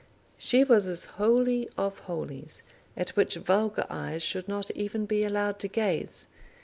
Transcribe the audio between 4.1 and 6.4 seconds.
should not even be allowed to gaze.